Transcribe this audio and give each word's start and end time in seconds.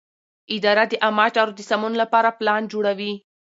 اداره 0.55 0.83
د 0.91 0.93
عامه 1.03 1.25
چارو 1.35 1.51
د 1.57 1.61
سمون 1.69 1.93
لپاره 2.01 2.29
پلان 2.39 2.61
جوړوي. 2.73 3.13